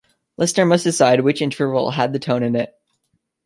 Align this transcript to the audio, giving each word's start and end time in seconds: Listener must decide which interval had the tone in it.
Listener 0.35 0.65
must 0.65 0.83
decide 0.83 1.21
which 1.21 1.43
interval 1.43 1.91
had 1.91 2.11
the 2.11 2.17
tone 2.17 2.41
in 2.41 2.55
it. 2.55 2.73